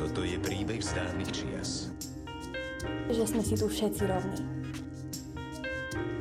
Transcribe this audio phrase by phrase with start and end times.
[0.00, 1.92] Toto je príbeh z dávnych čias.
[3.10, 4.42] Že sme si tu všetci rovní.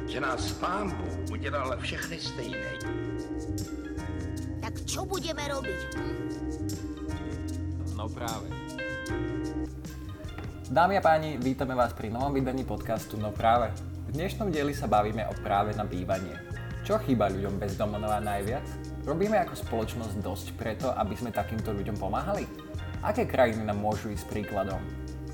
[0.10, 2.72] Že nás pán Bůh udělal všechny stejné.
[4.60, 5.80] Tak čo budeme robiť?
[7.96, 8.51] No práve.
[10.69, 13.73] Dámy a páni, vítame vás pri novom vydaní podcastu No práve.
[14.10, 16.34] V dnešnom dieli sa bavíme o práve na bývanie.
[16.85, 18.88] Čo chýba ľuďom bez domova najviac?
[19.09, 22.45] Robíme ako spoločnosť dosť preto, aby sme takýmto ľuďom pomáhali?
[23.02, 24.77] Aké krajiny nám môžu ísť príkladom?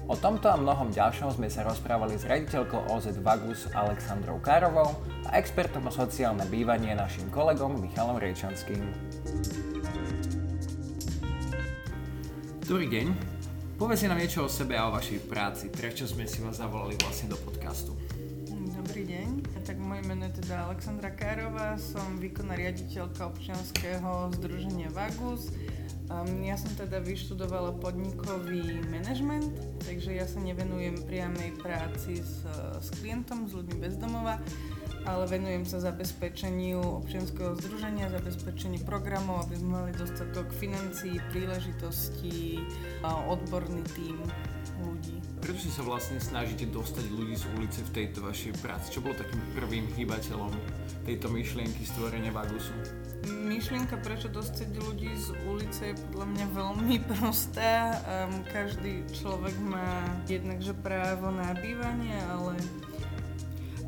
[0.07, 4.95] O tomto a mnohom ďalšom sme sa rozprávali s raditeľkou OZ Vagus Alexandrou Károvou
[5.27, 8.80] a expertom o sociálne bývanie našim kolegom Michalom Riečanským.
[12.63, 13.07] Dobrý deň.
[13.75, 15.67] Povedzte nám niečo o sebe a o vašej práci.
[15.67, 17.91] Prečo sme si vás zavolali vlastne do podcastu?
[18.71, 19.55] Dobrý deň.
[19.65, 25.49] Tak moje meno je teda Alexandra Kárová, som výkonná riaditeľka občianskeho združenia Vagus.
[26.05, 29.49] Um, ja som teda vyštudovala podnikový manažment,
[29.81, 32.45] takže ja sa nevenujem priamej práci s,
[32.77, 34.38] s klientom, s ľuďmi bezdomova,
[35.06, 42.66] ale venujem sa zabezpečeniu občianského združenia, zabezpečeniu programov, aby sme mali dostatok financií, príležitostí,
[43.06, 44.20] odborný tím
[44.81, 45.22] ľudí.
[45.39, 48.97] Prečo sa vlastne snažíte dostať ľudí z ulice v tejto vašej práci?
[48.97, 50.52] Čo bolo takým prvým hýbateľom
[51.06, 52.73] tejto myšlienky stvorenia Vagusu?
[53.25, 57.97] myšlienka, prečo dostať ľudí z ulice je podľa mňa veľmi prostá.
[58.06, 62.58] Um, každý človek má jednakže právo na bývanie, ale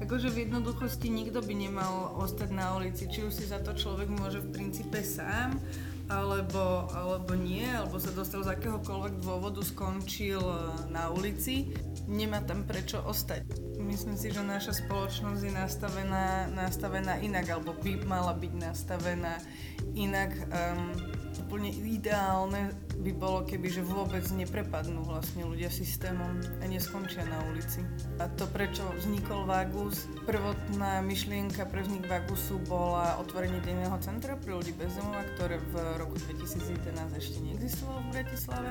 [0.08, 3.11] akože v jednoduchosti nikto by nemal ostať na ulici.
[3.11, 5.59] Či už si za to človek môže v princípe sám,
[6.08, 11.75] alebo, alebo nie, alebo sa dostal z akéhokoľvek dôvodu, skončil e, na ulici,
[12.08, 13.59] nemá tam prečo ostať.
[13.83, 19.44] Myslím si, že naša spoločnosť je nastavená, nastavená inak, alebo by mala byť nastavená
[19.91, 20.31] inak.
[20.47, 21.17] Um,
[21.48, 27.80] úplne ideálne by bolo, keby že vôbec neprepadnú vlastne ľudia systémom a neskončia na ulici.
[28.20, 34.59] A to, prečo vznikol Vagus, prvotná myšlienka pre vznik Vagusu bola otvorenie denného centra pre
[34.59, 38.69] ľudí bez domova, ktoré v roku 2011 ešte neexistovalo v Bratislave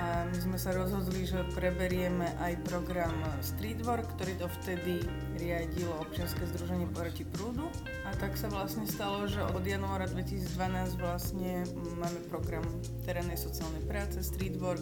[0.00, 3.12] a my sme sa rozhodli, že preberieme aj program
[3.44, 5.04] Streetwork, ktorý to vtedy
[5.36, 7.68] riadilo občianske združenie proti prúdu
[8.08, 11.68] a tak sa vlastne stalo, že od januára 2012 vlastne
[12.00, 12.64] máme program
[13.04, 14.80] terénnej sociálnej práce Streetwork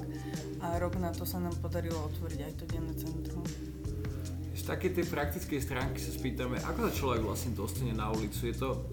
[0.62, 3.42] a rok na to sa nám podarilo otvoriť aj to denné centrum.
[4.54, 8.46] Z také tej praktickej stránky sa spýtame, ako sa človek vlastne dostane na ulicu?
[8.46, 8.86] Je to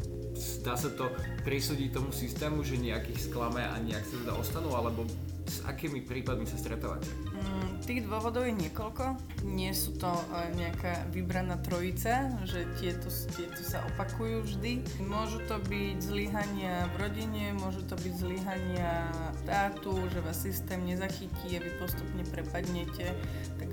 [0.68, 1.08] dá sa to
[1.48, 5.08] prisúdiť tomu systému, že nejakých sklame a nejak sa teda ostanú, alebo
[5.46, 7.08] s akými prípadmi sa stretávate?
[7.34, 9.16] Mm, tých dôvodov je niekoľko.
[9.46, 13.08] Nie sú to uh, nejaká vybraná trojica, že tieto,
[13.38, 14.82] tieto sa opakujú vždy.
[15.06, 19.10] Môžu to byť zlyhania v rodine, môžu to byť zlyhania
[19.46, 23.14] štátu, že vás systém nezachytí a vy postupne prepadnete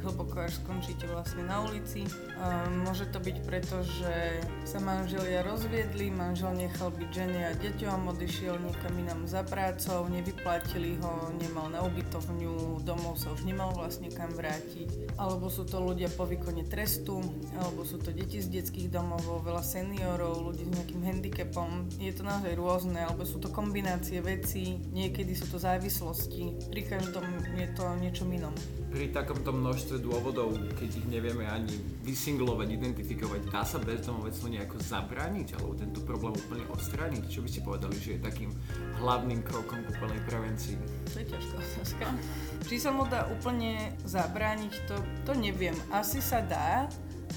[0.03, 2.05] hlboko, až skončíte vlastne na ulici.
[2.85, 8.59] Môže to byť preto, že sa manželia rozviedli, manžel nechal byť žene a deťom, odišiel
[8.59, 14.35] niekam inám za prácou, nevyplatili ho, nemal na ubytovňu, domov sa už nemal vlastne kam
[14.35, 15.15] vrátiť.
[15.17, 17.23] Alebo sú to ľudia po výkone trestu,
[17.55, 21.87] alebo sú to deti z detských domov, veľa seniorov, ľudí s nejakým handicapom.
[22.03, 26.69] Je to naozaj rôzne, alebo sú to kombinácie vecí, niekedy sú to závislosti.
[26.73, 27.25] Pri každom
[27.55, 28.55] je to niečo inom
[28.93, 35.57] pri takomto množstve dôvodov, keď ich nevieme ani vysinglovať, identifikovať, dá sa bezdomovectvu nejako zabrániť
[35.57, 37.25] alebo tento problém úplne odstrániť?
[37.25, 38.53] Čo by ste povedali, že je takým
[39.01, 40.77] hlavným krokom k úplnej prevencii?
[41.09, 42.05] To je ťažká otázka.
[42.69, 45.75] Či sa mu dá úplne zabrániť, to, to neviem.
[45.89, 46.85] Asi sa dá,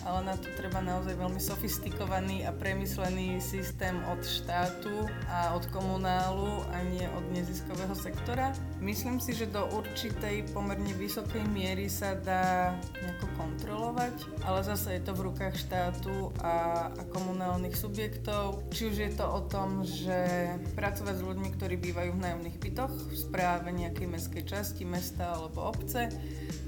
[0.06, 6.62] ale na to treba naozaj veľmi sofistikovaný a premyslený systém od štátu a od komunálu
[6.70, 8.54] a nie od neziskového sektora.
[8.78, 15.02] Myslím si, že do určitej pomerne vysokej miery sa dá nejako kontrolovať, ale zase je
[15.02, 18.62] to v rukách štátu a, a komunálnych subjektov.
[18.70, 22.94] Či už je to o tom, že pracovať s ľuďmi, ktorí bývajú v nájomných bytoch
[22.94, 26.14] v správe nejakej mestskej časti, mesta alebo obce,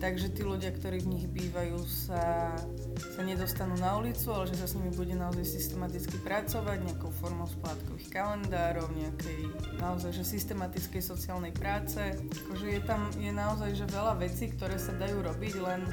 [0.01, 2.55] takže tí ľudia, ktorí v nich bývajú, sa,
[2.97, 7.43] sa nedostanú na ulicu, ale že sa s nimi bude naozaj systematicky pracovať nejakou formou
[7.43, 9.51] splátkových kalendárov, nejakej
[9.83, 11.99] naozaj že systematickej sociálnej práce.
[12.47, 15.83] Akože je tam je naozaj že veľa vecí, ktoré sa dajú robiť, len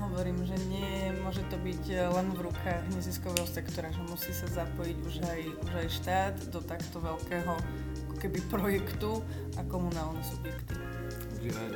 [0.00, 1.84] hovorím, že nie môže to byť
[2.16, 6.64] len v rukách neziskového sektora, že musí sa zapojiť už aj, už aj štát do
[6.64, 7.52] takto veľkého
[8.16, 9.20] keby projektu
[9.56, 10.89] a komunálne subjekty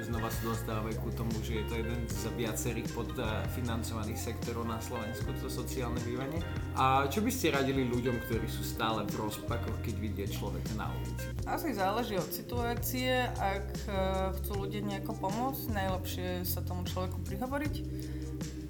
[0.04, 5.32] znova sa dostávame ku tomu, že je to jeden z viacerých podfinancovaných sektorov na Slovensku,
[5.40, 6.44] to sociálne bývanie.
[6.76, 10.92] A čo by ste radili ľuďom, ktorí sú stále v rozpakoch, keď vidia človeka na
[10.92, 11.24] ulici?
[11.48, 13.24] Asi záleží od situácie.
[13.40, 13.94] Ak eh,
[14.42, 17.74] chcú ľudia nejako pomôcť, najlepšie sa tomu človeku prihovoriť.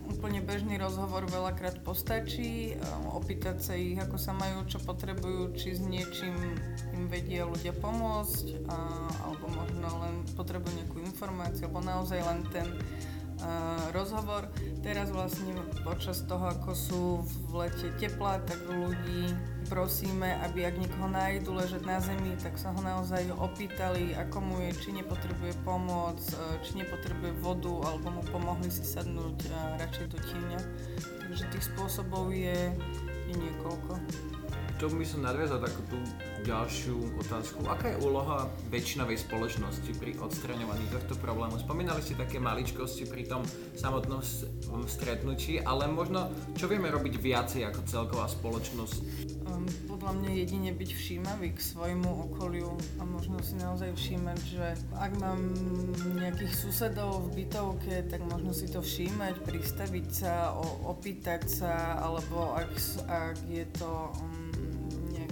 [0.04, 2.78] Úplne bežný rozhovor veľakrát postačí, eh,
[3.12, 6.36] opýtať sa ich, ako sa majú, čo potrebujú, či s niečím
[6.92, 8.76] im vedia ľudia pomôcť, a,
[9.24, 12.68] alebo možno len potrebujú nejakú informáciu, alebo naozaj len ten
[13.40, 14.48] uh, rozhovor.
[14.84, 17.02] Teraz vlastne počas toho, ako sú
[17.48, 19.32] v lete teplá, tak ľudí
[19.72, 24.60] prosíme, aby ak niekoho nájdu ležať na zemi, tak sa ho naozaj opýtali, ako mu
[24.60, 26.20] je, či nepotrebuje pomoc,
[26.60, 29.48] či nepotrebuje vodu, alebo mu pomohli si sadnúť
[29.80, 30.60] radšej do tieňa.
[31.00, 32.76] Takže tých spôsobov je,
[33.24, 33.96] je niekoľko
[34.84, 35.96] to by som nadviazal takú tú
[36.44, 37.64] ďalšiu otázku.
[37.64, 41.56] Aká je úloha väčšinovej spoločnosti pri odstraňovaní tohto problému?
[41.56, 43.40] Spomínali ste také maličkosti pri tom
[43.72, 44.20] samotnom
[44.84, 49.00] stretnutí, ale možno čo vieme robiť viacej ako celková spoločnosť?
[49.48, 54.76] Um, podľa mňa jedine byť všímavý k svojmu okoliu a možno si naozaj všímať, že
[55.00, 55.40] ak mám
[56.12, 60.52] nejakých susedov v bytovke, tak možno si to všímať, pristaviť sa,
[60.84, 62.68] opýtať sa, alebo ak,
[63.08, 64.43] ak je to um,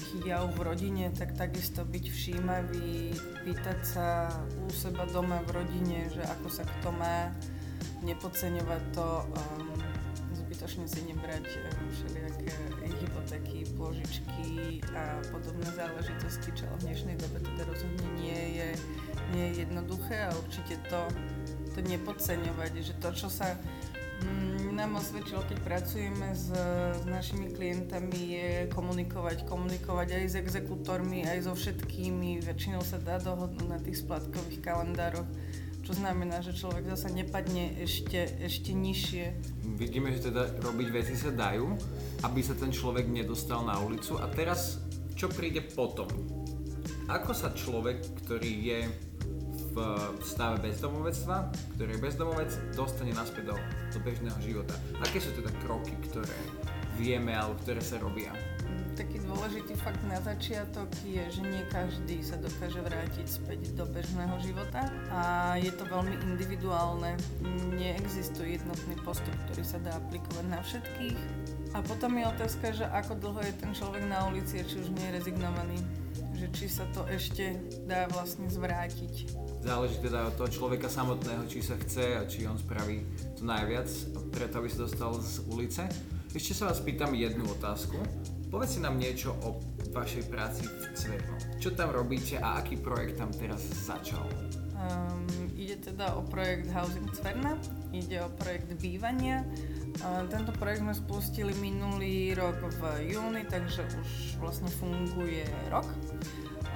[0.03, 3.15] nejaký jav v rodine, tak takisto byť všímavý,
[3.47, 7.31] pýtať sa u seba doma v rodine, že ako sa kto má,
[8.03, 9.71] nepodceňovať to, um,
[10.35, 12.51] zbytočne si nebrať um, všelijaké
[12.99, 18.69] hypotéky, pôžičky a podobné záležitosti, čo v dnešnej dobe teda rozhodne nie je,
[19.39, 20.99] nie je jednoduché a určite to,
[21.73, 23.55] to nepodceňovať, že to, čo sa
[24.73, 26.51] nám osvedčilo, keď pracujeme s,
[26.97, 29.47] s našimi klientami, je komunikovať.
[29.47, 32.43] Komunikovať aj s exekútormi, aj so všetkými.
[32.43, 35.29] Väčšinou sa dá dohodnúť na tých splatkových kalendároch
[35.83, 39.25] čo znamená, že človek zasa nepadne ešte, ešte nižšie.
[39.75, 41.75] Vidíme, že teda robiť veci sa dajú,
[42.23, 44.15] aby sa ten človek nedostal na ulicu.
[44.23, 44.79] A teraz,
[45.19, 46.07] čo príde potom?
[47.11, 48.81] Ako sa človek, ktorý je
[49.73, 53.57] v stave bezdomovectva, ktorý bezdomovec, dostane naspäť do,
[53.93, 54.77] do bežného života.
[55.01, 56.37] Aké sú teda kroky, ktoré
[57.01, 58.31] vieme alebo ktoré sa robia?
[58.93, 64.37] Taký dôležitý fakt na začiatok je, že nie každý sa dokáže vrátiť späť do bežného
[64.45, 67.17] života a je to veľmi individuálne.
[67.73, 71.21] Neexistuje jednotný postup, ktorý sa dá aplikovať na všetkých.
[71.73, 75.09] A potom je otázka, že ako dlho je ten človek na ulici, či už nie
[75.09, 75.81] je rezignovaný
[76.43, 77.55] že či sa to ešte
[77.87, 79.31] dá vlastne zvrátiť.
[79.63, 83.07] Záleží teda od toho človeka samotného, či sa chce a či on spraví
[83.39, 83.87] to najviac,
[84.35, 85.87] preto aby sa dostal z ulice.
[86.35, 87.95] Ešte sa vás pýtam jednu otázku.
[88.53, 89.57] Povedzte nám niečo o
[89.97, 91.41] vašej práci v Cverno.
[91.57, 94.29] Čo tam robíte a aký projekt tam teraz začal?
[94.77, 95.25] Um,
[95.57, 97.57] ide teda o projekt Housing Cverna,
[97.97, 99.41] ide o projekt bývania.
[100.05, 105.89] Uh, tento projekt sme spustili minulý rok v júni, takže už vlastne funguje rok.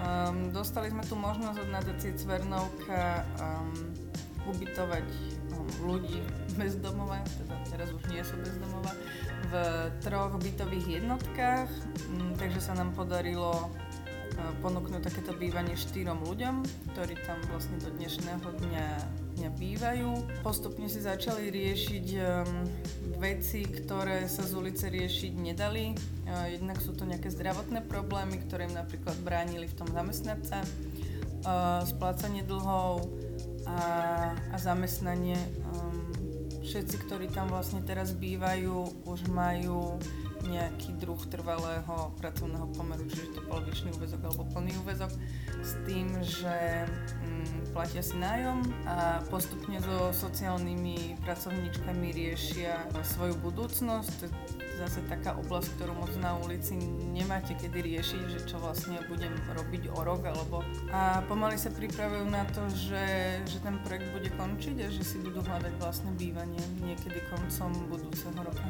[0.01, 3.77] Um, dostali sme tu možnosť od nadácie Cvernovka um,
[4.49, 5.05] ubytovať
[5.53, 6.25] um, ľudí
[6.61, 8.97] bez domova, teda teraz už nie sú bez domova,
[9.47, 9.53] v
[10.01, 11.69] troch bytových jednotkách,
[12.13, 13.71] um, takže sa nám podarilo uh,
[14.61, 18.89] ponúknuť takéto bývanie štyrom ľuďom, ktorí tam vlastne do dnešného dňa,
[19.41, 20.11] dňa bývajú.
[20.45, 22.07] Postupne si začali riešiť
[23.17, 25.97] veci, ktoré sa z ulice riešiť nedali.
[26.53, 30.61] Jednak sú to nejaké zdravotné problémy, ktoré im napríklad bránili v tom zamestnať sa,
[31.85, 33.09] splácanie dlhov
[33.65, 33.79] a,
[34.53, 35.41] a zamestnanie.
[36.67, 40.03] Všetci, ktorí tam vlastne teraz bývajú, už majú
[40.51, 45.15] nejaký druh trvalého pracovného pomeru, čiže to polovičný úvezok alebo plný úvezok,
[45.63, 46.83] s tým, že
[47.77, 54.33] platia si nájom a postupne so sociálnymi pracovníčkami riešia svoju budúcnosť.
[54.77, 56.77] Zase taká oblasť, ktorú moc na ulici
[57.13, 60.61] nemáte kedy riešiť, že čo vlastne budem robiť o rok alebo...
[60.93, 65.17] A pomaly sa pripravujú na to, že, že ten projekt bude končiť a že si
[65.25, 68.69] budú hľadať vlastné bývanie niekedy koncom budúceho roka.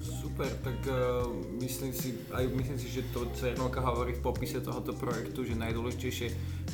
[0.00, 1.28] Super, tak uh,
[1.60, 6.28] myslím si, aj myslím si, že to Cernovka hovorí v popise tohoto projektu, že najdôležitejšie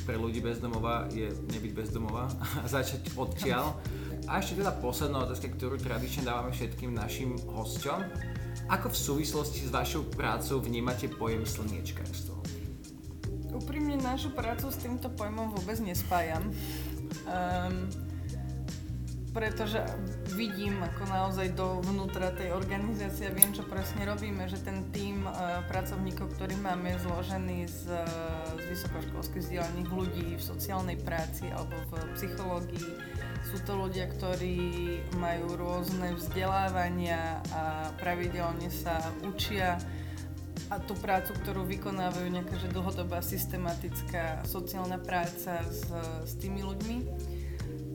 [0.07, 2.31] pre ľudí bezdomová je nebyť bezdomová
[2.63, 3.75] a začať odtiaľ.
[4.31, 7.99] A ešte teda posledná otázka, ktorú tradične dávame všetkým našim hosťom.
[8.71, 12.39] Ako v súvislosti s vašou prácou vnímate pojem slniečkárstvo?
[13.51, 16.55] Úprimne našu prácu s týmto pojmom vôbec nespájam.
[17.27, 18.06] Um,
[19.37, 19.77] pretože
[20.33, 25.61] vidím ako naozaj dovnútra tej organizácie a viem, čo presne robíme, že ten tím uh,
[25.69, 27.85] pracovníkov, ktorý máme, je zložený z,
[28.57, 32.89] z vysokoškolských vzdelaných ľudí v sociálnej práci alebo v psychológii.
[33.45, 34.57] Sú to ľudia, ktorí
[35.21, 39.77] majú rôzne vzdelávania a pravidelne sa učia
[40.73, 45.85] a tú prácu, ktorú vykonávajú nejaká že dlhodobá systematická sociálna práca s,
[46.25, 46.97] s tými ľuďmi.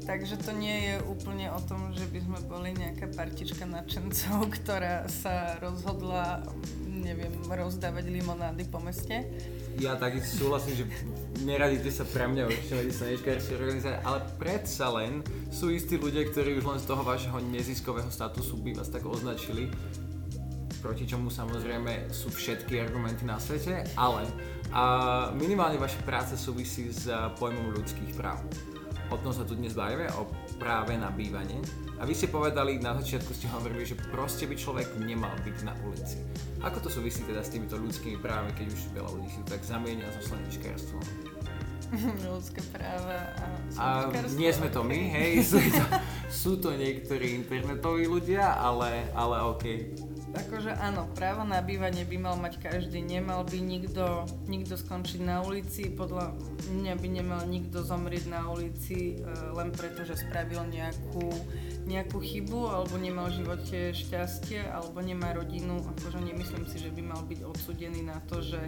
[0.03, 5.07] Takže to nie je úplne o tom, že by sme boli nejaká partička nadšencov, ktorá
[5.07, 6.43] sa rozhodla,
[6.91, 9.23] neviem, rozdávať limonády po meste.
[9.79, 10.85] Ja takisto súhlasím, že
[11.47, 16.59] neradíte sa pre mňa určite medzi slnečkárskej organizácie, ale predsa len sú istí ľudia, ktorí
[16.61, 19.71] už len z toho vašeho neziskového statusu by vás tak označili,
[20.83, 24.27] proti čomu samozrejme sú všetky argumenty na svete, ale
[24.73, 24.83] a
[25.37, 27.07] minimálne vaša práca súvisí s
[27.39, 28.41] pojmom ľudských práv.
[29.13, 30.25] O tom sa tu dnes bavíme, o
[30.57, 31.61] práve na bývanie.
[32.01, 35.77] A vy ste povedali, na začiatku ste hovorili, že proste by človek nemal byť na
[35.85, 36.17] ulici.
[36.65, 39.61] Ako to súvisí teda s týmito ľudskými právami, keď už veľa ľudí si to tak
[39.69, 41.05] zamienia so slnečkárstvom?
[42.25, 43.45] Ľudské práva a
[43.77, 43.87] A
[44.33, 45.85] nie sme to my, hej, sú to,
[46.33, 49.65] sú to niektorí internetoví ľudia, ale, ale OK.
[50.33, 55.45] Akože áno, právo na bývanie by mal mať každý, nemal by nikto, nikto skončiť na
[55.45, 56.33] ulici, podľa
[56.73, 61.29] mňa by nemal nikto zomrieť na ulici e, len preto, že spravil nejakú,
[61.85, 67.03] nejakú chybu alebo nemal v živote šťastie alebo nemá rodinu, akože nemyslím si, že by
[67.05, 68.61] mal byť odsudený na to, že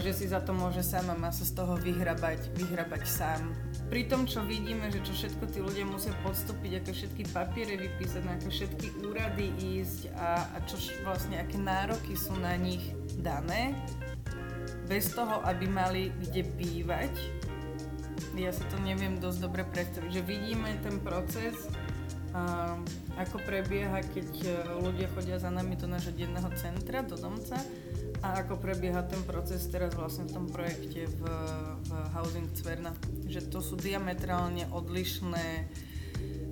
[0.00, 3.52] že si za to môže sám a má sa z toho vyhrabať, vyhrabať sám.
[3.90, 8.22] Pri tom, čo vidíme, že čo všetko tí ľudia musia podstúpiť, aké všetky papiere vypísať,
[8.24, 12.82] na aké všetky úrady ísť a, a čo vlastne, aké nároky sú na nich
[13.20, 13.76] dané,
[14.88, 17.12] bez toho, aby mali kde bývať,
[18.34, 21.70] ja si to neviem dosť dobre predstaviť, že vidíme ten proces,
[23.14, 24.50] ako prebieha, keď e,
[24.82, 27.54] ľudia chodia za nami do nášho denného centra, do domca
[28.26, 31.22] a ako prebieha ten proces teraz vlastne v tom projekte v,
[31.86, 32.90] v Housing Cverna.
[33.30, 35.70] Že to sú diametrálne odlišné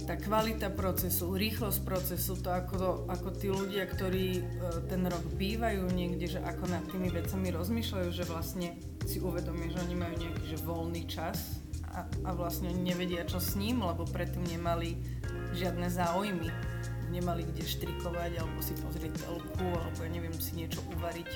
[0.02, 4.42] tá kvalita procesu, rýchlosť procesu, to ako, to, ako tí ľudia, ktorí e,
[4.86, 9.82] ten rok bývajú niekde, že ako nad tými vecami rozmýšľajú, že vlastne si uvedomia, že
[9.82, 11.61] oni majú nejaký že voľný čas
[11.92, 14.96] a, a vlastne nevedia, čo s ním, lebo predtým nemali
[15.52, 16.48] žiadne záujmy.
[17.12, 21.30] Nemali kde štrikovať, alebo si pozrieť telku, alebo ja neviem, si niečo uvariť.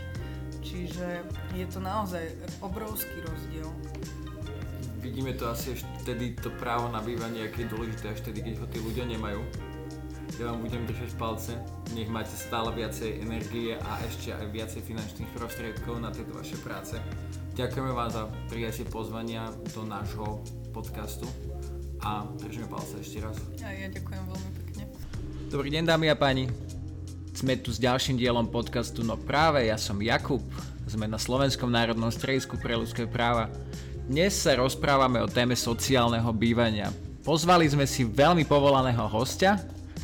[0.64, 1.22] Čiže
[1.52, 2.25] je to naozaj
[2.64, 3.68] obrovský rozdiel.
[5.04, 8.54] Vidíme to asi až vtedy, to právo na bývanie, aké je dôležité až vtedy, keď
[8.64, 9.44] ho tí ľudia nemajú.
[10.40, 11.54] Ja vám budem držať palce,
[11.94, 16.98] nech máte stále viacej energie a ešte aj viacej finančných prostriedkov na tieto vaše práce.
[17.56, 20.44] Ďakujeme vám za prijatie pozvania do nášho
[20.76, 21.25] podcastu
[22.04, 23.32] a držíme palce ešte raz.
[23.64, 24.82] A ja ďakujem veľmi pekne.
[25.48, 26.52] Dobrý deň dámy a páni.
[27.32, 30.44] Sme tu s ďalším dielom podcastu No práve, ja som Jakub.
[30.84, 33.48] Sme na Slovenskom národnom stredisku pre ľudské práva.
[34.04, 36.92] Dnes sa rozprávame o téme sociálneho bývania.
[37.25, 39.56] Pozvali sme si veľmi povolaného hostia,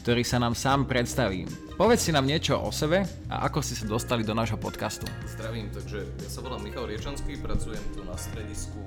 [0.02, 1.46] ktorý sa nám sám predstaví.
[1.78, 5.06] Povedz si nám niečo o sebe a ako ste sa dostali do nášho podcastu.
[5.38, 8.82] Zdravím, takže ja sa volám Michal Riečanský, pracujem tu na stredisku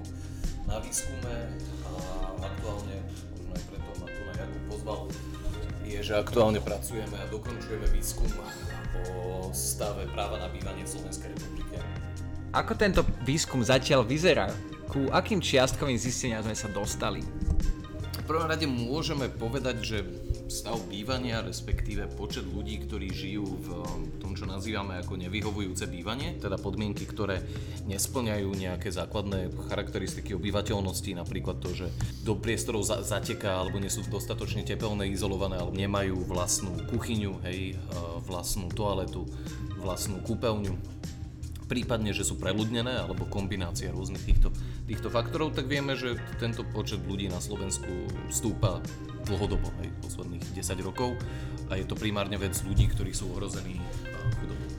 [0.66, 1.36] na výskume
[1.86, 1.92] a
[2.42, 2.98] aktuálne,
[3.38, 5.00] možno aj preto ma tu na Jakub pozval,
[5.86, 8.30] je, že aktuálne pracujeme a dokončujeme výskum
[9.14, 11.78] o stave práva na bývanie v Slovenskej republike.
[12.58, 14.50] Ako tento výskum zatiaľ vyzerá?
[14.90, 17.22] Ku akým čiastkovým zisteniam sme sa dostali?
[18.26, 19.98] V prvom rade môžeme povedať, že
[20.46, 23.68] stav bývania, respektíve počet ľudí, ktorí žijú v
[24.22, 27.42] tom, čo nazývame ako nevyhovujúce bývanie, teda podmienky, ktoré
[27.90, 31.88] nesplňajú nejaké základné charakteristiky obyvateľnosti, napríklad to, že
[32.22, 37.74] do priestorov za- zateká alebo nie sú dostatočne tepelné, izolované, alebo nemajú vlastnú kuchyňu, hej,
[37.74, 37.76] e,
[38.30, 39.26] vlastnú toaletu,
[39.82, 40.74] vlastnú kúpeľňu,
[41.66, 44.54] prípadne, že sú preľudnené alebo kombinácia rôznych týchto,
[44.86, 47.90] týchto faktorov, tak vieme, že tento počet ľudí na Slovensku
[48.30, 48.82] stúpa
[49.26, 51.18] dlhodobo, aj posledných 10 rokov
[51.70, 53.82] a je to primárne vec ľudí, ktorí sú ohrození
[54.38, 54.70] chudobou.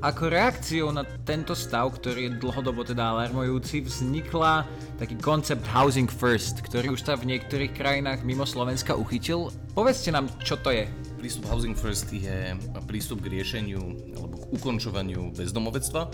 [0.00, 4.64] Ako reakciou na tento stav, ktorý je dlhodobo teda alarmujúci, vznikla
[4.96, 9.52] taký koncept Housing First, ktorý už sa v niektorých krajinách mimo Slovenska uchytil.
[9.76, 10.88] Povedzte nám, čo to je.
[11.20, 12.56] Prístup Housing First je
[12.88, 16.08] prístup k riešeniu alebo k ukončovaniu bezdomovectva,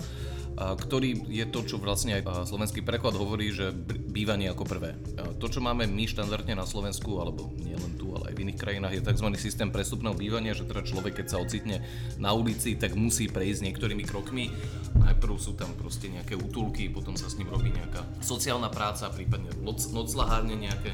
[0.57, 4.99] ktorý je to, čo vlastne aj slovenský preklad hovorí, že bývanie ako prvé.
[5.39, 8.59] To, čo máme my štandardne na Slovensku, alebo nie len tu, ale aj v iných
[8.59, 9.27] krajinách, je tzv.
[9.39, 11.87] systém prestupného bývania, že teda človek, keď sa ocitne
[12.19, 14.51] na ulici, tak musí prejsť niektorými krokmi.
[14.97, 19.55] Najprv sú tam proste nejaké útulky, potom sa s ním robí nejaká sociálna práca, prípadne
[19.63, 20.91] noc, noclahárne nejaké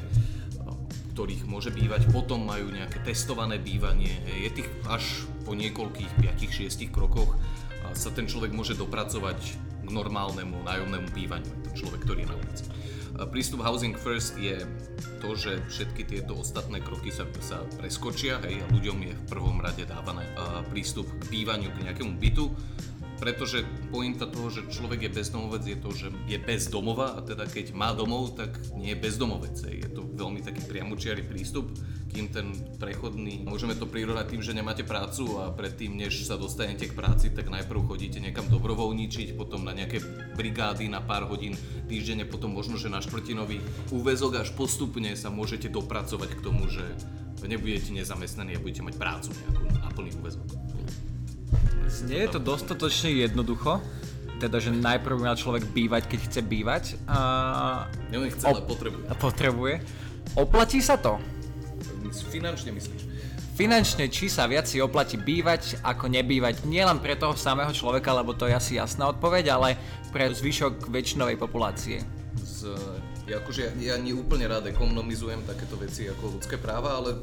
[1.13, 4.17] ktorých môže bývať, potom majú nejaké testované bývanie.
[4.25, 7.38] Je tých až po niekoľkých 5-6 krokoch
[7.93, 9.38] sa ten človek môže dopracovať
[9.86, 12.65] k normálnemu nájomnému bývaniu, ten človek, ktorý je na ulici.
[13.29, 14.65] Prístup Housing First je
[15.22, 19.62] to, že všetky tieto ostatné kroky sa, sa preskočia hej, a ľuďom je v prvom
[19.62, 22.50] rade dávané a, prístup k bývaniu, k nejakému bytu
[23.24, 27.48] pretože pointa toho, že človek je bezdomovec je to, že je bez domova a teda
[27.48, 29.56] keď má domov, tak nie je bezdomovec.
[29.63, 31.72] Je to veľmi taký priamočiarý prístup,
[32.12, 32.51] kým ten
[32.84, 37.32] prechodný, môžeme to prirovnať tým, že nemáte prácu a predtým, než sa dostanete k práci,
[37.32, 40.03] tak najprv chodíte niekam dobrovoľničiť, potom na nejaké
[40.36, 41.56] brigády na pár hodín
[41.88, 43.63] týždenne, potom možno, že na štvrtinový
[43.96, 46.84] úvezok až postupne sa môžete dopracovať k tomu, že
[47.39, 50.48] nebudete nezamestnaní a budete mať prácu nejakú na plný úvezok.
[52.03, 53.79] Nie je to dostatočne jednoducho,
[54.43, 56.83] teda, že najprv mal človek bývať, keď chce bývať.
[57.07, 57.87] A...
[58.11, 59.03] Nelen chce, ale potrebuje.
[59.07, 59.75] A potrebuje.
[60.35, 61.21] Oplatí sa to?
[62.27, 63.01] Finančne myslíš?
[63.53, 68.33] Finančne, či sa viac si oplatí bývať ako nebývať, nielen pre toho samého človeka, lebo
[68.33, 69.77] to je asi jasná odpoveď, ale
[70.09, 72.01] pre zvyšok väčšinovej populácie.
[72.41, 72.73] Z,
[73.29, 77.21] ja, akože, ja, ja nie úplne rád ekonomizujem takéto veci ako ľudské práva, ale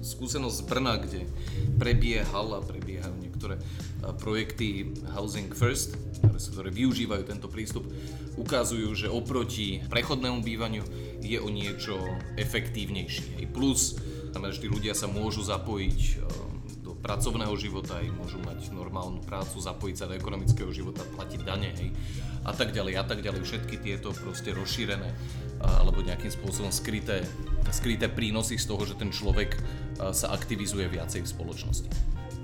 [0.00, 1.28] skúsenosť z Brna, kde
[1.76, 2.64] prebiehal a
[3.40, 3.56] prebiehajú niektoré
[4.20, 5.96] projekty Housing First,
[6.52, 7.88] ktoré využívajú tento prístup,
[8.36, 10.84] ukazujú, že oproti prechodnému bývaniu
[11.24, 11.96] je o niečo
[12.36, 13.48] efektívnejší.
[13.52, 13.96] Plus,
[14.32, 16.00] znamená, že tí ľudia sa môžu zapojiť
[16.84, 21.72] do pracovného života, aj môžu mať normálnu prácu, zapojiť sa do ekonomického života, platiť dane,
[21.76, 21.90] hej,
[22.44, 23.44] a tak ďalej, a tak ďalej.
[23.44, 25.12] Všetky tieto proste rozšírené
[25.60, 27.20] alebo nejakým spôsobom skryté,
[27.68, 29.60] skryté prínosy z toho, že ten človek
[30.16, 31.88] sa aktivizuje viacej v spoločnosti.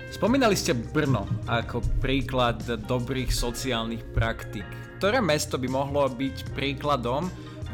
[0.07, 4.63] Spomínali ste Brno ako príklad dobrých sociálnych praktik.
[4.97, 7.27] Ktoré mesto by mohlo byť príkladom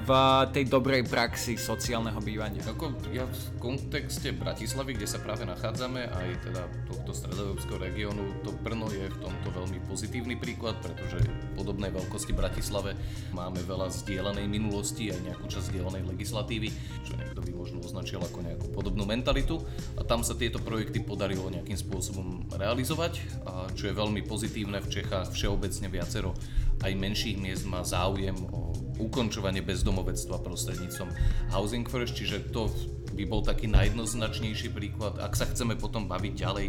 [0.03, 0.11] v
[0.51, 2.59] tej dobrej praxi sociálneho bývania?
[2.67, 8.51] Ako ja v kontexte Bratislavy, kde sa práve nachádzame, aj teda tohto stredoeurópskeho regiónu, to
[8.59, 12.99] Brno je v tomto veľmi pozitívny príklad, pretože v podobnej veľkosti Bratislave
[13.31, 16.67] máme veľa zdieľanej minulosti aj nejakú časť zdieľanej legislatívy,
[17.07, 19.63] čo niekto by možno označil ako nejakú podobnú mentalitu
[19.95, 24.91] a tam sa tieto projekty podarilo nejakým spôsobom realizovať, a čo je veľmi pozitívne v
[24.91, 26.35] Čechách všeobecne viacero
[26.83, 31.09] aj menších miest má záujem o ukončovanie bezdomovectva prostredníctvom
[31.49, 32.69] Housing First, čiže to
[33.13, 35.17] by bol taký najjednoznačnejší príklad.
[35.21, 36.67] Ak sa chceme potom baviť ďalej,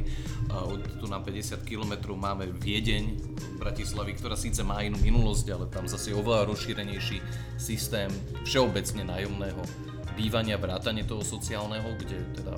[0.53, 3.17] od tu na 50 km máme Viedeň
[3.61, 7.21] Bratislavy, ktorá síce má inú minulosť, ale tam zase je oveľa rozšírenejší
[7.57, 8.13] systém
[8.45, 9.61] všeobecne nájomného
[10.17, 12.55] bývania, vrátane toho sociálneho, kde teda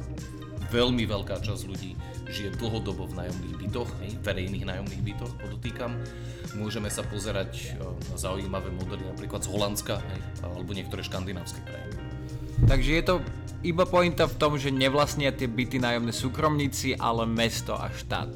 [0.71, 1.93] veľmi veľká časť ľudí
[2.27, 5.95] žije dlhodobo v nájomných bytoch, hej, verejných nájomných bytoch, podotýkam.
[6.59, 10.03] Môžeme sa pozerať e, na zaujímavé modely napríklad z Holandska
[10.43, 11.95] alebo niektoré škandinávske krajiny.
[12.67, 13.15] Takže je to
[13.63, 18.33] iba pointa v tom, že nevlastnia tie byty nájomné súkromníci, ale mesto a štát.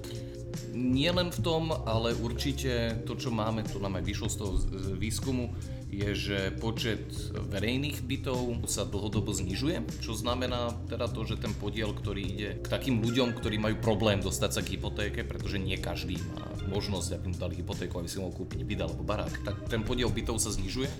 [0.70, 4.52] Nie len v tom, ale určite to, čo máme, to nám aj vyšlo z toho
[4.96, 5.50] výskumu,
[5.90, 11.90] je, že počet verejných bytov sa dlhodobo znižuje, čo znamená teda to, že ten podiel,
[11.90, 16.22] ktorý ide k takým ľuďom, ktorí majú problém dostať sa k hypotéke, pretože nie každý
[16.30, 19.82] má možnosť, aby mu dali hypotéku, aby si mohol kúpiť byt alebo barák, tak ten
[19.82, 20.90] podiel bytov sa znižuje.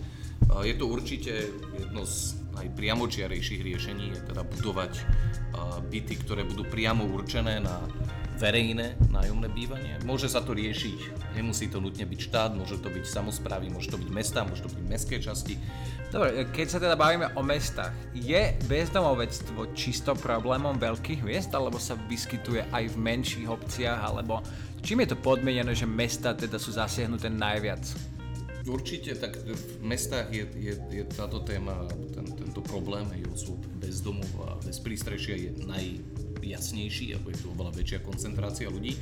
[0.67, 1.31] Je to určite
[1.79, 4.99] jedno z najpriamočiarejších riešení, je teda budovať
[5.87, 7.87] byty, ktoré budú priamo určené na
[8.41, 10.01] verejné nájomné bývanie.
[10.09, 14.01] Môže sa to riešiť, nemusí to nutne byť štát, môže to byť samozprávy, môže to
[14.01, 15.61] byť mesta, môže to byť mestské časti.
[16.09, 21.95] Dobre, keď sa teda bavíme o mestách, je bezdomovectvo čisto problémom veľkých miest, alebo sa
[21.95, 24.41] vyskytuje aj v menších obciach, alebo
[24.81, 28.10] čím je to podmienené, že mesta teda sú zasiahnuté najviac?
[28.69, 34.05] Určite, tak v mestách je, je, je táto téma, ten, tento problém je osôb bez
[34.05, 35.87] domov a bez prístrešia je naj,
[36.45, 38.97] jasnejší, alebo je tu oveľa väčšia koncentrácia ľudí.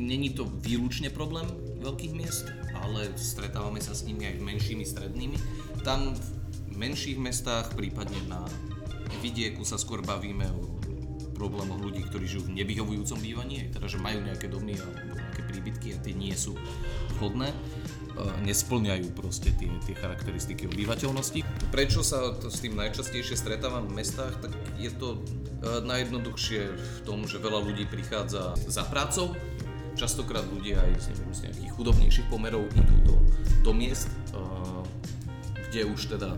[0.00, 1.44] Není to výlučne problém
[1.84, 5.36] veľkých miest, ale stretávame sa s nimi aj menšími strednými.
[5.84, 8.40] Tam v menších mestách, prípadne na
[9.20, 10.80] vidieku sa skôr bavíme o
[11.36, 15.88] problémoch ľudí, ktorí žijú v nevyhovujúcom bývaní, teda že majú nejaké domy alebo nejaké príbytky
[15.96, 16.52] a tie nie sú
[17.16, 17.48] vhodné
[18.42, 21.70] nesplňajú proste tie, tie charakteristiky obyvateľnosti.
[21.70, 25.18] Prečo sa to s tým najčastejšie stretávam v mestách, tak je to e,
[25.84, 29.36] najjednoduchšie v tom, že veľa ľudí prichádza za prácou,
[29.94, 33.16] častokrát ľudia aj neviem, z nejakých chudobnejších pomerov idú do,
[33.62, 34.40] do miest, e,
[35.70, 36.34] kde už teda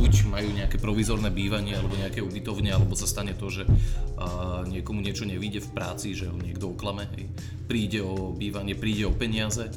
[0.00, 5.04] buď majú nejaké provizorné bývanie alebo nejaké ubytovne, alebo sa stane to, že uh, niekomu
[5.04, 7.28] niečo nevíde v práci, že ho niekto oklame, hej.
[7.68, 9.68] príde o bývanie, príde o peniaze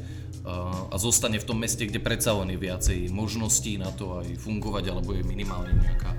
[0.45, 4.93] a zostane v tom meste, kde predsa len je viacej možností na to aj fungovať,
[4.93, 6.13] alebo je minimálne nejaká,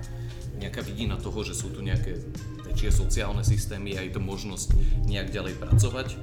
[0.59, 2.19] nejaká vidina toho, že sú tu nejaké
[2.67, 4.75] väčšie sociálne systémy a je to možnosť
[5.07, 6.19] nejak ďalej pracovať.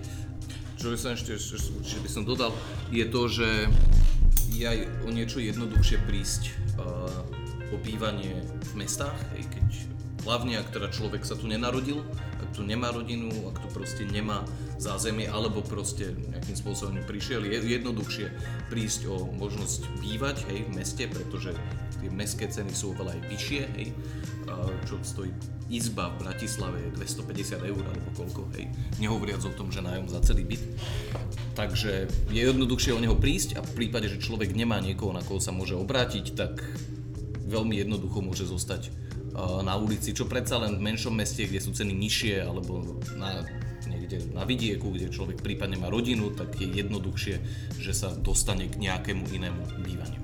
[0.76, 2.52] Čo by som ešte, čo by som dodal,
[2.92, 3.48] je to, že
[4.52, 9.68] je aj o niečo jednoduchšie prísť uh, o bývanie v mestách, hej, keď
[10.28, 12.04] hlavne ak teda človek sa tu nenarodil,
[12.44, 14.44] ak tu nemá rodinu, ak tu proste nemá
[14.84, 18.28] zázemie, alebo proste nejakým spôsobom prišiel, je jednoduchšie
[18.68, 21.56] prísť o možnosť bývať hej, v meste, pretože
[22.04, 23.88] tie mestské ceny sú oveľa aj vyššie, hej,
[24.84, 25.32] čo stojí
[25.72, 28.68] izba v Bratislave je 250 eur alebo koľko, hej,
[29.00, 30.64] nehovoriac o tom, že nájom za celý byt.
[31.56, 35.40] Takže je jednoduchšie o neho prísť a v prípade, že človek nemá niekoho, na koho
[35.40, 36.60] sa môže obrátiť, tak
[37.48, 38.92] veľmi jednoducho môže zostať
[39.66, 43.42] na ulici, čo predsa len v menšom meste, kde sú ceny nižšie, alebo na,
[44.14, 47.36] niekde na vidieku, kde človek prípadne má rodinu, tak je jednoduchšie,
[47.82, 50.22] že sa dostane k nejakému inému bývaniu.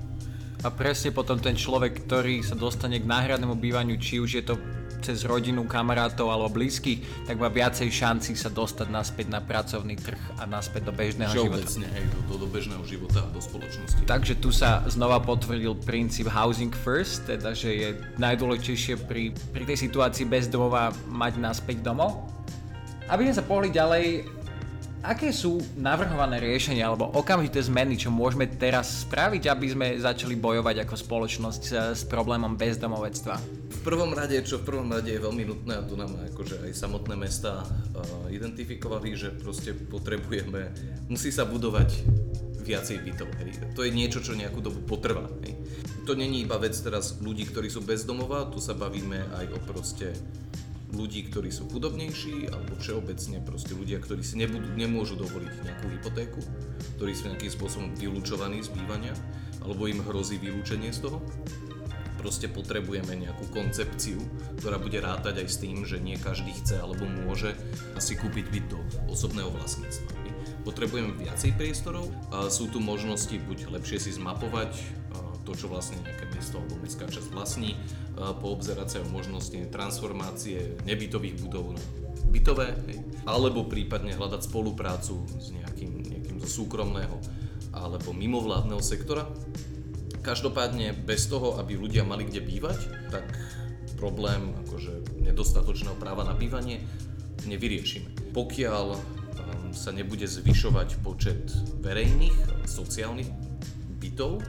[0.60, 4.54] A presne potom ten človek, ktorý sa dostane k náhradnému bývaniu, či už je to
[5.00, 10.20] cez rodinu, kamarátov alebo blízkych, tak má viacej šanci sa dostať naspäť na pracovný trh
[10.36, 11.64] a naspäť do bežného života.
[11.64, 14.04] Všeobecne, hej, do, do bežného života a do spoločnosti.
[14.04, 17.88] Takže tu sa znova potvrdil princíp housing first, teda že je
[18.20, 22.28] najdôležitejšie pri, pri tej situácii bezdomova mať naspäť domov.
[23.10, 24.22] Aby sme sa pohli ďalej,
[25.02, 30.86] aké sú navrhované riešenia alebo okamžité zmeny, čo môžeme teraz spraviť, aby sme začali bojovať
[30.86, 33.34] ako spoločnosť s, s problémom bezdomovectva?
[33.66, 36.70] V prvom rade, čo v prvom rade je veľmi nutné, a tu nám akože aj
[36.70, 40.70] samotné mesta uh, identifikovali, že proste potrebujeme,
[41.10, 42.06] musí sa budovať
[42.62, 43.26] viacej bytov.
[43.42, 43.74] Hej.
[43.74, 45.26] To je niečo, čo nejakú dobu potrvá.
[45.42, 45.58] Hej.
[46.06, 50.14] To není iba vec teraz ľudí, ktorí sú bezdomová, tu sa bavíme aj o proste
[50.94, 56.40] ľudí, ktorí sú chudobnejší, alebo všeobecne proste ľudia, ktorí si nebudú, nemôžu dovoliť nejakú hypotéku,
[56.98, 59.14] ktorí sú nejakým spôsobom vylúčovaní z bývania,
[59.62, 61.18] alebo im hrozí vylúčenie z toho
[62.20, 64.20] proste potrebujeme nejakú koncepciu,
[64.60, 67.56] ktorá bude rátať aj s tým, že nie každý chce alebo môže
[67.96, 70.12] si kúpiť byt do osobného vlastníctva.
[70.60, 72.12] Potrebujeme viacej priestorov,
[72.52, 74.76] sú tu možnosti buď lepšie si zmapovať
[75.50, 77.74] to, čo vlastne nejaké mesto alebo mestská časť vlastní,
[78.14, 81.82] poobzerať sa o možnosti transformácie nebytových budov na
[82.30, 82.70] bytové,
[83.26, 87.18] alebo prípadne hľadať spoluprácu s nejakým, nejakým zo súkromného
[87.74, 89.26] alebo mimovládneho sektora,
[90.20, 93.24] Každopádne bez toho, aby ľudia mali kde bývať, tak
[93.96, 96.84] problém akože nedostatočného práva na bývanie
[97.48, 98.36] nevyriešime.
[98.36, 99.00] Pokiaľ um,
[99.72, 101.48] sa nebude zvyšovať počet
[101.80, 103.32] verejných, sociálnych
[103.96, 104.44] bytov,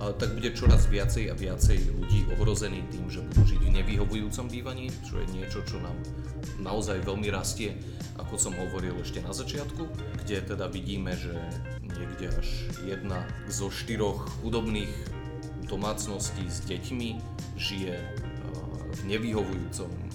[0.00, 4.88] tak bude čoraz viacej a viacej ľudí ohrozený tým, že budú žiť v nevyhovujúcom bývaní,
[5.04, 5.96] čo je niečo, čo nám
[6.56, 7.76] naozaj veľmi rastie,
[8.16, 9.84] ako som hovoril ešte na začiatku,
[10.24, 11.36] kde teda vidíme, že
[11.84, 12.48] niekde až
[12.84, 14.92] jedna zo štyroch chudobných
[15.68, 17.10] domácností s deťmi
[17.60, 18.10] žije eh,
[18.90, 20.09] v nevyhovujúcom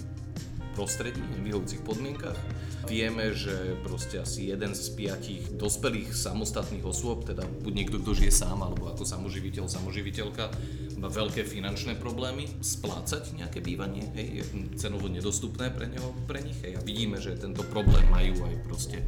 [0.76, 2.36] prostredí, nevyhovujúcich podmienkach.
[2.84, 8.44] Vieme, že proste asi jeden z piatich dospelých samostatných osôb, teda buď niekto, kto žije
[8.44, 10.52] sám, alebo ako samoživiteľ, samoživiteľka,
[11.00, 14.44] má veľké finančné problémy splácať nejaké bývanie, hej, je
[14.76, 19.00] cenovo nedostupné pre, neho, pre nich, hej, a vidíme, že tento problém majú aj proste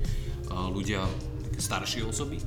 [0.48, 1.04] ľudia,
[1.60, 2.40] staršie osoby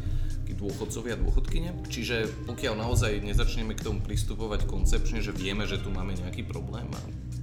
[0.62, 1.90] dôchodcovia a dôchodkyne.
[1.90, 6.86] Čiže pokiaľ naozaj nezačneme k tomu pristupovať koncepčne, že vieme, že tu máme nejaký problém,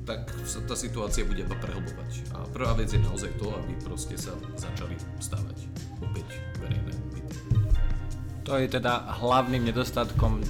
[0.08, 2.32] tak sa tá situácia bude iba prehlbovať.
[2.32, 5.56] A prvá vec je naozaj to, aby proste sa začali stavať
[6.00, 7.36] opäť verejné byty.
[8.48, 10.40] To je teda hlavným nedostatkom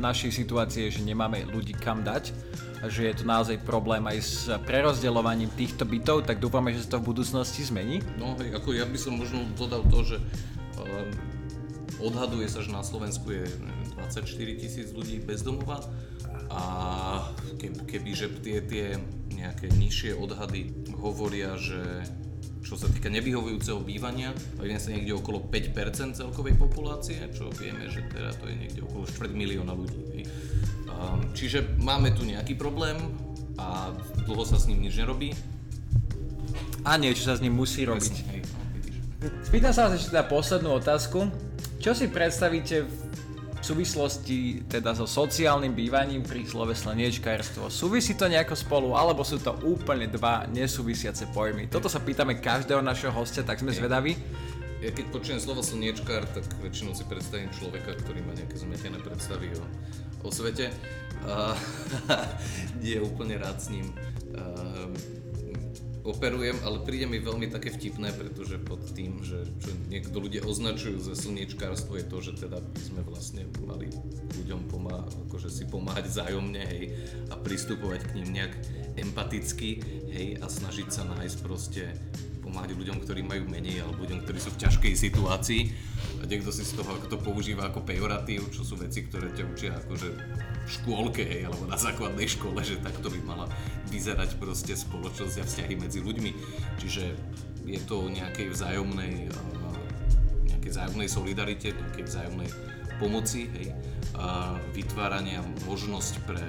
[0.00, 2.32] našej situácie, že nemáme ľudí kam dať
[2.80, 6.96] a že je to naozaj problém aj s prerozdeľovaním týchto bytov, tak dúfame, že sa
[6.96, 8.00] to v budúcnosti zmení.
[8.16, 10.16] No hej, ako ja by som možno dodal to, že
[12.02, 13.46] Odhaduje sa, že na Slovensku je
[13.96, 15.82] 24 tisíc ľudí bezdomova
[16.50, 16.62] a
[17.62, 18.98] keby, že tie, tie
[19.34, 22.04] nejaké nižšie odhady hovoria, že
[22.64, 28.08] čo sa týka nevyhovujúceho bývania, bavíme sa niekde okolo 5% celkovej populácie, čo vieme, že
[28.08, 30.24] teda to je niekde okolo 4 milióna ľudí.
[31.36, 32.96] Čiže máme tu nejaký problém
[33.60, 33.92] a
[34.24, 35.36] dlho sa s ním nič nerobí.
[36.88, 38.14] A niečo sa s ním musí robiť.
[39.44, 41.28] Spýtam sa vás ešte teda poslednú otázku.
[41.84, 43.03] Čo si predstavíte v
[43.64, 47.72] súvislosti teda so sociálnym bývaním pri slove slniečkárstvo?
[47.72, 51.72] Súvisí to nejako spolu, alebo sú to úplne dva nesúvisiace pojmy?
[51.72, 54.20] Toto sa pýtame každého našeho hostia, tak sme zvedaví.
[54.84, 59.48] Ja keď počujem slovo slniečkár, tak väčšinou si predstavím človeka, ktorý má nejaké zmetené predstavy
[59.56, 59.64] o,
[60.20, 60.68] o svete.
[61.24, 61.56] A
[62.84, 63.88] nie je úplne rád s ním.
[64.36, 64.44] A,
[66.04, 71.00] operujem, ale príde mi veľmi také vtipné, pretože pod tým, že čo niekto ľudia označujú
[71.00, 73.88] za slniečkárstvo je to, že teda by sme vlastne mali
[74.36, 76.92] ľuďom pomá- akože si pomáhať zájomne, hej,
[77.32, 78.52] a pristupovať k ním nejak
[79.00, 79.80] empaticky,
[80.12, 81.88] hej, a snažiť sa nájsť proste
[82.54, 85.74] pomáhať ľuďom, ktorí majú menej alebo ľuďom, ktorí sú v ťažkej situácii
[86.22, 89.44] a niekto si z toho ako to používa ako pejoratív, čo sú veci, ktoré ťa
[89.50, 90.08] učia akože
[90.62, 93.50] v škôlke, hej, alebo na základnej škole, že takto by mala
[93.90, 96.30] vyzerať proste spoločnosť a vzťahy medzi ľuďmi.
[96.78, 97.04] Čiže
[97.66, 99.34] je to o nejakej vzájomnej,
[100.46, 102.48] nejakej vzájomnej solidarite, nejakej vzájomnej
[103.02, 103.74] pomoci, hej,
[104.14, 106.46] a vytvárania možnosť pre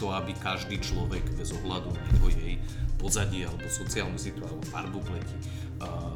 [0.00, 2.54] to, aby každý človek bez ohľadu na jeho jej
[2.96, 5.36] pozadie alebo sociálnu situáciu, alebo farbu pleti,
[5.80, 6.10] a,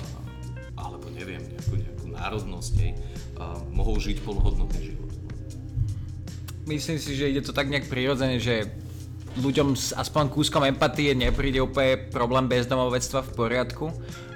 [0.76, 2.92] alebo neviem, nejakú, nejakú národnosť, hej,
[3.36, 5.10] a, mohol žiť plnohodnotný život.
[6.68, 8.68] Myslím si, že ide to tak nejak prirodzene, že
[9.38, 13.86] ľuďom s aspoň kúskom empatie nepríde úplne problém bezdomovectva v poriadku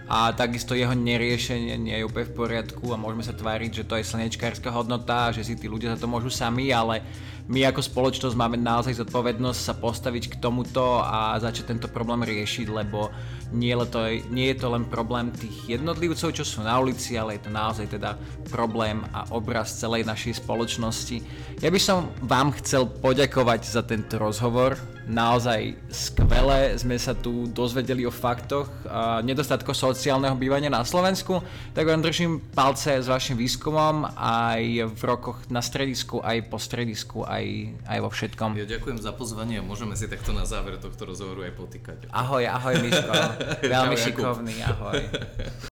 [0.05, 3.97] a takisto jeho neriešenie nie je úplne v poriadku a môžeme sa tváriť, že to
[3.97, 7.01] je slnečkárska hodnota, že si tí ľudia za to môžu sami, ale
[7.45, 12.67] my ako spoločnosť máme naozaj zodpovednosť sa postaviť k tomuto a začať tento problém riešiť,
[12.73, 13.13] lebo
[13.53, 14.01] nie, to,
[14.33, 17.87] nie je to len problém tých jednotlivcov, čo sú na ulici, ale je to naozaj
[17.87, 18.17] teda
[18.49, 21.21] problém a obraz celej našej spoločnosti.
[21.61, 24.81] Ja by som vám chcel poďakovať za tento rozhovor.
[25.05, 28.73] Naozaj skvelé sme sa tu dozvedeli o faktoch
[29.21, 31.45] nedostatko sociálneho bývania na Slovensku,
[31.77, 37.21] tak vám držím palce s vašim výskumom aj v rokoch na stredisku, aj po stredisku,
[37.35, 37.47] aj,
[37.91, 38.51] aj vo všetkom.
[38.55, 41.99] Ja ďakujem za pozvanie a môžeme si takto na záver tohto rozhovoru aj potýkať.
[42.15, 43.13] Ahoj, ahoj Miško.
[43.75, 45.03] Veľmi šikovný, ahoj.